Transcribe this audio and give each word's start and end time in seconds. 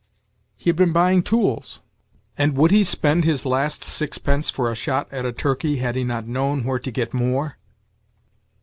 "He 0.57 0.67
had 0.71 0.77
been 0.77 0.91
buying 0.93 1.21
tools. 1.21 1.79
And 2.35 2.57
would 2.57 2.71
he 2.71 2.83
spend 2.83 3.23
his 3.23 3.45
last 3.45 3.83
sixpence 3.83 4.49
for 4.49 4.71
a 4.71 4.75
shot 4.75 5.07
at 5.13 5.27
a 5.27 5.31
turkey 5.31 5.75
had 5.75 5.95
he 5.95 6.03
not 6.03 6.25
known 6.27 6.63
where 6.63 6.79
to 6.79 6.89
get 6.89 7.13
more?" 7.13 7.57